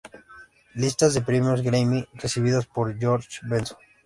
Lista 0.73 1.09
de 1.11 1.21
premios 1.21 1.61
"Grammy" 1.61 2.03
recibidos 2.15 2.65
por 2.65 2.97
George 2.97 3.37
Benson. 3.43 3.77